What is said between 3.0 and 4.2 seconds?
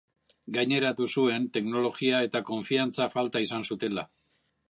falta izan zutela.